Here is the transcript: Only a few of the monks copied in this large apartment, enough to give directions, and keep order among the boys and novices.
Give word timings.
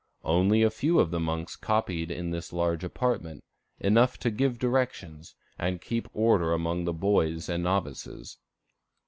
Only 0.23 0.63
a 0.63 0.71
few 0.71 0.99
of 0.99 1.11
the 1.11 1.19
monks 1.19 1.55
copied 1.55 2.09
in 2.09 2.31
this 2.31 2.51
large 2.51 2.83
apartment, 2.83 3.43
enough 3.79 4.17
to 4.21 4.31
give 4.31 4.57
directions, 4.57 5.35
and 5.59 5.79
keep 5.79 6.07
order 6.11 6.53
among 6.53 6.85
the 6.85 6.91
boys 6.93 7.47
and 7.47 7.63
novices. 7.63 8.39